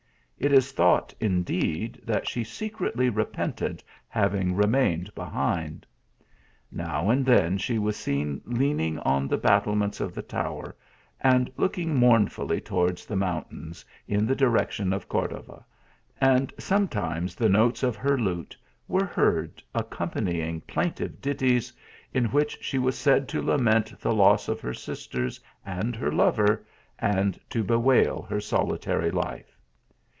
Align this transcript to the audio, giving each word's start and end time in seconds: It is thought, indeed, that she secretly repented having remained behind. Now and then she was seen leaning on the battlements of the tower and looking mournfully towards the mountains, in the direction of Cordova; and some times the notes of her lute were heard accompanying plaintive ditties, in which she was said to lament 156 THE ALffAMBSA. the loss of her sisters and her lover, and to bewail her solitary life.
It 0.43 0.51
is 0.51 0.71
thought, 0.71 1.13
indeed, 1.19 2.01
that 2.03 2.27
she 2.27 2.43
secretly 2.43 3.09
repented 3.11 3.83
having 4.07 4.55
remained 4.55 5.13
behind. 5.13 5.85
Now 6.71 7.11
and 7.11 7.23
then 7.23 7.59
she 7.59 7.77
was 7.77 7.95
seen 7.95 8.41
leaning 8.45 8.97
on 9.01 9.27
the 9.27 9.37
battlements 9.37 10.01
of 10.01 10.15
the 10.15 10.23
tower 10.23 10.75
and 11.19 11.51
looking 11.57 11.95
mournfully 11.95 12.59
towards 12.59 13.05
the 13.05 13.15
mountains, 13.15 13.85
in 14.07 14.25
the 14.25 14.33
direction 14.33 14.93
of 14.93 15.07
Cordova; 15.07 15.63
and 16.19 16.51
some 16.57 16.87
times 16.87 17.35
the 17.35 17.47
notes 17.47 17.83
of 17.83 17.95
her 17.95 18.17
lute 18.17 18.57
were 18.87 19.05
heard 19.05 19.61
accompanying 19.75 20.61
plaintive 20.61 21.21
ditties, 21.21 21.71
in 22.15 22.25
which 22.31 22.57
she 22.63 22.79
was 22.79 22.97
said 22.97 23.27
to 23.27 23.43
lament 23.43 23.91
156 23.91 24.01
THE 24.01 24.09
ALffAMBSA. 24.09 24.09
the 24.09 24.17
loss 24.19 24.47
of 24.47 24.61
her 24.61 24.73
sisters 24.73 25.39
and 25.63 25.95
her 25.95 26.11
lover, 26.11 26.65
and 26.97 27.39
to 27.51 27.63
bewail 27.63 28.23
her 28.23 28.41
solitary 28.41 29.11
life. 29.11 29.55